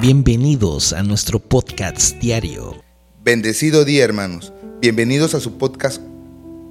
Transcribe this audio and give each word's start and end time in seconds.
Bienvenidos 0.00 0.92
a 0.92 1.02
nuestro 1.02 1.38
podcast 1.38 2.18
diario. 2.18 2.82
Bendecido 3.22 3.84
día, 3.84 4.04
hermanos. 4.04 4.52
Bienvenidos 4.80 5.34
a 5.34 5.40
su 5.40 5.56
podcast. 5.56 6.02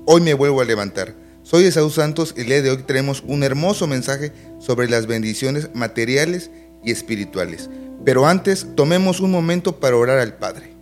Hoy 0.05 0.21
me 0.21 0.33
vuelvo 0.33 0.61
a 0.61 0.65
levantar. 0.65 1.15
Soy 1.41 1.63
Esaú 1.63 1.89
Santos 1.89 2.33
y 2.37 2.41
el 2.41 2.47
día 2.47 2.61
de 2.61 2.69
hoy 2.69 2.83
tenemos 2.83 3.23
un 3.25 3.43
hermoso 3.43 3.87
mensaje 3.87 4.33
sobre 4.59 4.89
las 4.89 5.07
bendiciones 5.07 5.69
materiales 5.73 6.51
y 6.83 6.91
espirituales. 6.91 7.69
Pero 8.03 8.27
antes, 8.27 8.67
tomemos 8.75 9.21
un 9.21 9.31
momento 9.31 9.79
para 9.79 9.95
orar 9.95 10.19
al 10.19 10.35
Padre. 10.35 10.73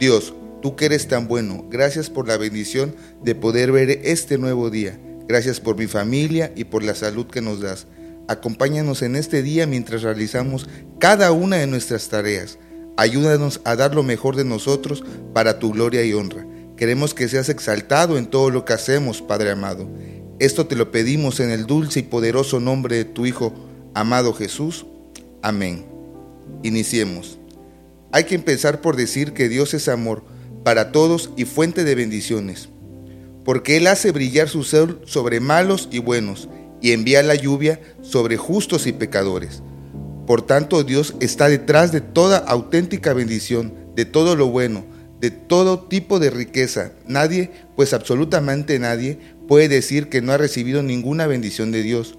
Dios, 0.00 0.34
tú 0.62 0.74
que 0.74 0.86
eres 0.86 1.06
tan 1.06 1.28
bueno, 1.28 1.66
gracias 1.70 2.08
por 2.08 2.26
la 2.26 2.38
bendición 2.38 2.96
de 3.22 3.34
poder 3.34 3.72
ver 3.72 3.90
este 4.04 4.38
nuevo 4.38 4.70
día. 4.70 4.98
Gracias 5.28 5.60
por 5.60 5.76
mi 5.76 5.86
familia 5.86 6.52
y 6.56 6.64
por 6.64 6.82
la 6.82 6.94
salud 6.94 7.26
que 7.26 7.42
nos 7.42 7.60
das. 7.60 7.86
Acompáñanos 8.28 9.02
en 9.02 9.14
este 9.14 9.42
día 9.42 9.66
mientras 9.66 10.02
realizamos 10.02 10.68
cada 10.98 11.30
una 11.32 11.56
de 11.56 11.66
nuestras 11.66 12.08
tareas. 12.08 12.58
Ayúdanos 12.96 13.60
a 13.64 13.76
dar 13.76 13.94
lo 13.94 14.02
mejor 14.02 14.36
de 14.36 14.44
nosotros 14.44 15.04
para 15.32 15.58
tu 15.58 15.72
gloria 15.72 16.04
y 16.04 16.12
honra. 16.12 16.46
Queremos 16.76 17.14
que 17.14 17.28
seas 17.28 17.48
exaltado 17.48 18.18
en 18.18 18.26
todo 18.26 18.50
lo 18.50 18.64
que 18.64 18.72
hacemos, 18.72 19.22
Padre 19.22 19.50
amado. 19.50 19.88
Esto 20.38 20.66
te 20.66 20.76
lo 20.76 20.90
pedimos 20.90 21.40
en 21.40 21.50
el 21.50 21.66
dulce 21.66 22.00
y 22.00 22.02
poderoso 22.02 22.58
nombre 22.58 22.96
de 22.96 23.04
tu 23.04 23.26
Hijo, 23.26 23.54
amado 23.94 24.34
Jesús. 24.34 24.86
Amén. 25.40 25.86
Iniciemos. 26.62 27.38
Hay 28.12 28.24
que 28.24 28.34
empezar 28.34 28.80
por 28.80 28.96
decir 28.96 29.32
que 29.34 29.48
Dios 29.48 29.72
es 29.72 29.88
amor 29.88 30.24
para 30.64 30.90
todos 30.90 31.30
y 31.36 31.44
fuente 31.44 31.84
de 31.84 31.94
bendiciones, 31.94 32.70
porque 33.44 33.76
Él 33.76 33.86
hace 33.86 34.10
brillar 34.10 34.48
su 34.48 34.64
sol 34.64 35.00
sobre 35.04 35.38
malos 35.38 35.88
y 35.92 36.00
buenos 36.00 36.48
y 36.80 36.92
envía 36.92 37.22
la 37.22 37.34
lluvia 37.34 37.80
sobre 38.02 38.36
justos 38.36 38.86
y 38.86 38.92
pecadores. 38.92 39.62
Por 40.26 40.42
tanto, 40.42 40.82
Dios 40.82 41.14
está 41.20 41.48
detrás 41.48 41.92
de 41.92 42.00
toda 42.00 42.38
auténtica 42.38 43.12
bendición, 43.12 43.72
de 43.94 44.04
todo 44.04 44.34
lo 44.34 44.48
bueno, 44.48 44.84
de 45.20 45.30
todo 45.30 45.80
tipo 45.80 46.18
de 46.18 46.30
riqueza. 46.30 46.92
Nadie, 47.06 47.50
pues 47.76 47.94
absolutamente 47.94 48.78
nadie, 48.78 49.18
puede 49.46 49.68
decir 49.68 50.08
que 50.08 50.22
no 50.22 50.32
ha 50.32 50.38
recibido 50.38 50.82
ninguna 50.82 51.26
bendición 51.26 51.70
de 51.70 51.82
Dios. 51.82 52.18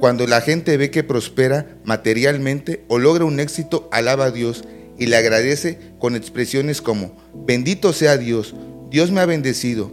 Cuando 0.00 0.26
la 0.26 0.40
gente 0.40 0.76
ve 0.76 0.90
que 0.90 1.04
prospera 1.04 1.76
materialmente 1.84 2.84
o 2.88 2.98
logra 2.98 3.24
un 3.24 3.38
éxito, 3.38 3.88
alaba 3.92 4.26
a 4.26 4.30
Dios 4.30 4.64
y 4.98 5.06
le 5.06 5.16
agradece 5.16 5.78
con 5.98 6.16
expresiones 6.16 6.82
como, 6.82 7.16
bendito 7.46 7.92
sea 7.92 8.16
Dios, 8.16 8.54
Dios 8.90 9.10
me 9.10 9.20
ha 9.20 9.26
bendecido, 9.26 9.92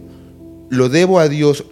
lo 0.68 0.88
debo 0.88 1.20
a 1.20 1.28
Dios, 1.28 1.64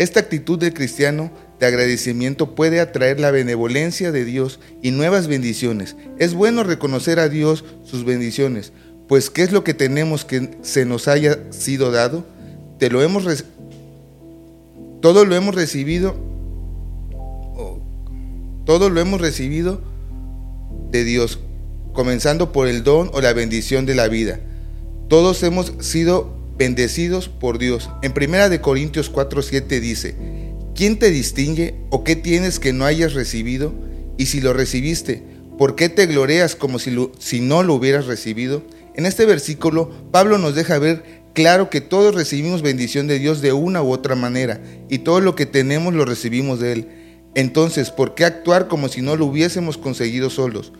esta 0.00 0.18
actitud 0.18 0.58
del 0.58 0.72
cristiano 0.72 1.30
de 1.58 1.66
agradecimiento 1.66 2.54
puede 2.54 2.80
atraer 2.80 3.20
la 3.20 3.30
benevolencia 3.30 4.12
de 4.12 4.24
Dios 4.24 4.58
y 4.80 4.92
nuevas 4.92 5.26
bendiciones. 5.26 5.94
Es 6.18 6.32
bueno 6.32 6.62
reconocer 6.62 7.20
a 7.20 7.28
Dios 7.28 7.66
sus 7.84 8.06
bendiciones, 8.06 8.72
pues 9.08 9.28
¿qué 9.28 9.42
es 9.42 9.52
lo 9.52 9.62
que 9.62 9.74
tenemos 9.74 10.24
que 10.24 10.52
se 10.62 10.86
nos 10.86 11.06
haya 11.06 11.38
sido 11.50 11.90
dado? 11.90 12.24
Te 12.78 12.88
lo 12.88 13.02
hemos 13.02 13.44
todo 15.02 15.26
lo 15.26 15.36
hemos 15.36 15.54
recibido 15.54 16.16
todo 18.64 18.88
lo 18.88 19.00
hemos 19.02 19.20
recibido 19.20 19.82
de 20.90 21.04
Dios, 21.04 21.40
comenzando 21.92 22.52
por 22.52 22.68
el 22.68 22.84
don 22.84 23.10
o 23.12 23.20
la 23.20 23.34
bendición 23.34 23.84
de 23.84 23.94
la 23.94 24.08
vida. 24.08 24.40
Todos 25.08 25.42
hemos 25.42 25.74
sido 25.80 26.39
bendecidos 26.60 27.30
por 27.30 27.56
Dios. 27.56 27.88
En 28.02 28.12
primera 28.12 28.50
de 28.50 28.60
Corintios 28.60 29.10
4:7 29.10 29.80
dice, 29.80 30.14
¿quién 30.74 30.98
te 30.98 31.10
distingue 31.10 31.74
o 31.88 32.04
qué 32.04 32.16
tienes 32.16 32.60
que 32.60 32.74
no 32.74 32.84
hayas 32.84 33.14
recibido? 33.14 33.72
Y 34.18 34.26
si 34.26 34.42
lo 34.42 34.52
recibiste, 34.52 35.22
¿por 35.56 35.74
qué 35.74 35.88
te 35.88 36.04
gloreas 36.04 36.56
como 36.56 36.78
si, 36.78 36.94
si 37.18 37.40
no 37.40 37.62
lo 37.62 37.72
hubieras 37.72 38.04
recibido? 38.04 38.62
En 38.94 39.06
este 39.06 39.24
versículo, 39.24 39.90
Pablo 40.10 40.36
nos 40.36 40.54
deja 40.54 40.78
ver 40.78 41.02
claro 41.32 41.70
que 41.70 41.80
todos 41.80 42.14
recibimos 42.14 42.60
bendición 42.60 43.06
de 43.06 43.18
Dios 43.18 43.40
de 43.40 43.54
una 43.54 43.82
u 43.82 43.90
otra 43.90 44.14
manera, 44.14 44.60
y 44.90 44.98
todo 44.98 45.22
lo 45.22 45.34
que 45.34 45.46
tenemos 45.46 45.94
lo 45.94 46.04
recibimos 46.04 46.60
de 46.60 46.72
Él. 46.72 46.88
Entonces, 47.34 47.90
¿por 47.90 48.14
qué 48.14 48.26
actuar 48.26 48.68
como 48.68 48.88
si 48.88 49.00
no 49.00 49.16
lo 49.16 49.24
hubiésemos 49.24 49.78
conseguido 49.78 50.28
solos? 50.28 50.72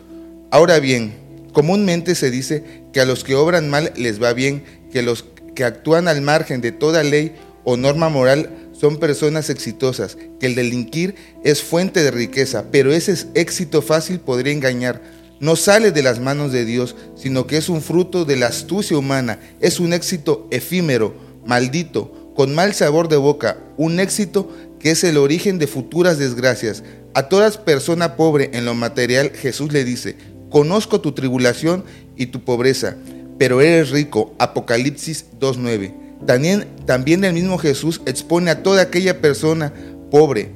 Ahora 0.51 0.77
bien, 0.77 1.13
comúnmente 1.53 2.13
se 2.13 2.29
dice 2.29 2.63
que 2.93 3.01
a 3.01 3.05
los 3.05 3.23
que 3.23 3.33
obran 3.33 3.71
mal 3.71 3.91
les 3.95 4.21
va 4.21 4.33
bien, 4.33 4.63
que 4.91 5.01
los 5.01 5.25
que 5.61 5.65
actúan 5.65 6.07
al 6.07 6.21
margen 6.23 6.59
de 6.59 6.71
toda 6.71 7.03
ley 7.03 7.35
o 7.63 7.77
norma 7.77 8.09
moral 8.09 8.49
son 8.73 8.97
personas 8.97 9.51
exitosas, 9.51 10.17
que 10.39 10.47
el 10.47 10.55
delinquir 10.55 11.13
es 11.43 11.61
fuente 11.61 12.01
de 12.01 12.09
riqueza, 12.09 12.65
pero 12.71 12.91
ese 12.91 13.27
éxito 13.35 13.83
fácil 13.83 14.19
podría 14.19 14.53
engañar. 14.53 15.03
No 15.39 15.55
sale 15.55 15.91
de 15.91 16.01
las 16.01 16.19
manos 16.19 16.51
de 16.51 16.65
Dios, 16.65 16.95
sino 17.15 17.45
que 17.45 17.57
es 17.57 17.69
un 17.69 17.83
fruto 17.83 18.25
de 18.25 18.37
la 18.37 18.47
astucia 18.47 18.97
humana, 18.97 19.37
es 19.59 19.79
un 19.79 19.93
éxito 19.93 20.47
efímero, 20.49 21.13
maldito, 21.45 22.33
con 22.35 22.55
mal 22.55 22.73
sabor 22.73 23.07
de 23.07 23.17
boca, 23.17 23.59
un 23.77 23.99
éxito 23.99 24.49
que 24.79 24.89
es 24.89 25.03
el 25.03 25.15
origen 25.15 25.59
de 25.59 25.67
futuras 25.67 26.17
desgracias. 26.17 26.81
A 27.13 27.29
toda 27.29 27.51
persona 27.51 28.15
pobre 28.15 28.49
en 28.53 28.65
lo 28.65 28.73
material, 28.73 29.29
Jesús 29.29 29.71
le 29.71 29.83
dice, 29.83 30.17
conozco 30.49 31.01
tu 31.01 31.11
tribulación 31.11 31.85
y 32.17 32.25
tu 32.25 32.43
pobreza 32.43 32.97
pero 33.41 33.59
eres 33.59 33.89
rico. 33.89 34.35
Apocalipsis 34.37 35.25
2.9. 35.39 36.27
También, 36.27 36.67
también 36.85 37.23
el 37.23 37.33
mismo 37.33 37.57
Jesús 37.57 37.99
expone 38.05 38.51
a 38.51 38.61
toda 38.61 38.83
aquella 38.83 39.19
persona 39.19 39.73
pobre 40.11 40.51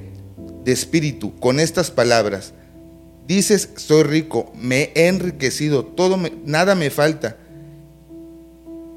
de 0.64 0.72
espíritu 0.72 1.36
con 1.40 1.60
estas 1.60 1.90
palabras. 1.90 2.54
Dices, 3.28 3.72
soy 3.78 4.04
rico, 4.04 4.54
me 4.56 4.92
he 4.94 5.08
enriquecido, 5.08 5.84
todo 5.84 6.20
nada 6.46 6.76
me 6.76 6.92
falta. 6.92 7.38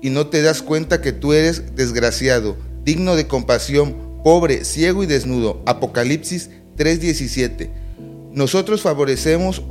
Y 0.02 0.10
no 0.10 0.26
te 0.26 0.42
das 0.42 0.60
cuenta 0.60 1.00
que 1.00 1.12
tú 1.12 1.32
eres 1.32 1.74
desgraciado, 1.74 2.58
digno 2.84 3.16
de 3.16 3.26
compasión, 3.26 4.20
pobre, 4.22 4.66
ciego 4.66 5.02
y 5.02 5.06
desnudo. 5.06 5.62
Apocalipsis 5.64 6.50
3:17. 6.76 7.70
Nosotros 8.34 8.82
favorecemos 8.82 9.62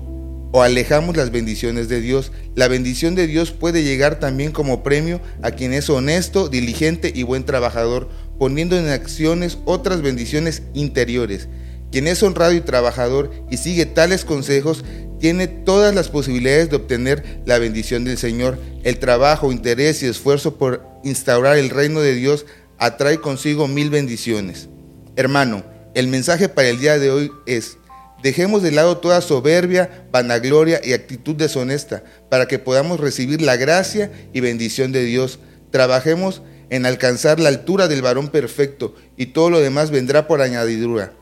o 0.52 0.62
alejamos 0.62 1.18
las 1.18 1.32
bendiciones 1.32 1.90
de 1.90 2.02
Dios. 2.02 2.32
La 2.56 2.68
bendición 2.68 3.16
de 3.16 3.28
Dios 3.28 3.52
puede 3.52 3.84
llegar 3.84 4.20
también 4.20 4.52
como 4.52 4.84
premio 4.84 5.22
a 5.42 5.52
quien 5.52 5.74
es 5.74 5.90
honesto, 5.90 6.50
diligente 6.50 7.12
y 7.14 7.24
buen 7.24 7.46
trabajador, 7.46 8.10
poniendo 8.40 8.78
en 8.78 8.90
acciones 8.90 9.58
otras 9.66 10.02
bendiciones 10.02 10.64
interiores. 10.74 11.48
Quien 11.92 12.08
es 12.08 12.22
honrado 12.22 12.54
y 12.54 12.62
trabajador 12.62 13.32
y 13.50 13.58
sigue 13.58 13.86
tales 13.86 14.26
consejos 14.26 14.84
tiene 15.20 15.48
todas 15.48 15.96
las 15.96 16.10
posibilidades 16.10 16.70
de 16.70 16.76
obtener 16.76 17.42
la 17.46 17.58
bendición 17.60 18.04
del 18.04 18.18
Señor. 18.18 18.60
El 18.84 19.00
trabajo, 19.00 19.52
interés 19.52 20.04
y 20.04 20.06
esfuerzo 20.06 20.58
por 20.58 20.86
instaurar 21.04 21.58
el 21.58 21.70
reino 21.70 22.02
de 22.02 22.14
Dios 22.14 22.46
atrae 22.78 23.20
consigo 23.20 23.68
mil 23.68 23.90
bendiciones. 23.90 24.70
Hermano, 25.16 25.64
el 25.96 26.08
mensaje 26.08 26.50
para 26.50 26.68
el 26.68 26.80
día 26.80 27.00
de 27.00 27.10
hoy 27.10 27.32
es, 27.48 27.78
Dejemos 28.24 28.64
de 28.64 28.72
lado 28.72 28.98
toda 28.98 29.22
soberbia, 29.22 30.08
vanagloria 30.12 30.82
y 30.84 30.94
actitud 30.94 31.36
deshonesta 31.36 32.04
para 32.30 32.48
que 32.48 32.60
podamos 32.60 33.00
recibir 33.00 33.42
la 33.42 33.58
gracia 33.58 34.12
y 34.34 34.40
bendición 34.40 34.92
de 34.92 35.04
Dios. 35.04 35.40
Trabajemos 35.70 36.42
en 36.70 36.86
alcanzar 36.86 37.40
la 37.40 37.50
altura 37.50 37.88
del 37.88 38.02
varón 38.02 38.30
perfecto 38.30 38.96
y 39.18 39.28
todo 39.28 39.50
lo 39.50 39.60
demás 39.60 39.92
vendrá 39.92 40.28
por 40.28 40.42
añadidura. 40.42 41.14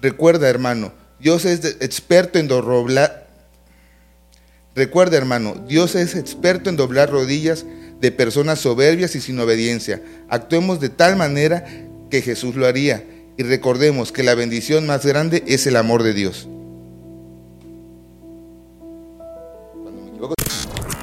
Recuerda, 0.00 0.48
hermano, 0.48 0.92
Dios 1.18 1.44
es 1.44 1.64
experto 1.80 2.38
en 2.38 2.46
doblar. 2.46 3.26
Recuerda, 4.74 5.16
hermano, 5.16 5.64
Dios 5.66 5.94
es 5.94 6.14
experto 6.14 6.70
en 6.70 6.76
doblar 6.76 7.10
rodillas 7.10 7.66
de 8.00 8.12
personas 8.12 8.60
soberbias 8.60 9.16
y 9.16 9.20
sin 9.20 9.40
obediencia. 9.40 10.02
Actuemos 10.28 10.80
de 10.80 10.90
tal 10.90 11.16
manera 11.16 11.64
que 12.10 12.22
Jesús 12.22 12.54
lo 12.54 12.66
haría 12.66 13.04
y 13.36 13.42
recordemos 13.42 14.12
que 14.12 14.22
la 14.22 14.34
bendición 14.34 14.86
más 14.86 15.04
grande 15.04 15.44
es 15.46 15.66
el 15.66 15.76
amor 15.76 16.02
de 16.02 16.14
Dios. 16.14 16.48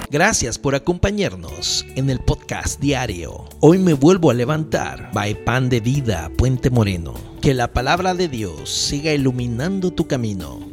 Gracias 0.10 0.60
por 0.60 0.76
acompañarnos 0.76 1.88
en 1.96 2.12
el 2.12 2.20
podcast 2.20 2.80
diario. 2.80 3.46
Hoy 3.62 3.80
me 3.80 3.94
vuelvo 3.94 4.30
a 4.30 4.36
levantar. 4.36 5.10
By 5.12 5.44
Pan 5.44 5.70
de 5.70 5.80
Vida, 5.80 6.30
Puente 6.38 6.70
Moreno. 6.70 7.16
Que 7.42 7.56
la 7.56 7.74
palabra 7.74 8.14
de 8.14 8.28
Dios 8.28 8.70
siga 8.70 9.12
iluminando 9.12 9.90
tu 9.90 10.06
camino 10.06 10.73